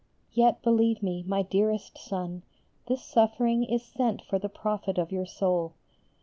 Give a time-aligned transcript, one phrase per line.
[0.33, 2.41] Yet, believe me, my dearest Son,
[2.87, 5.73] this suffering is sent for the profit of your soul.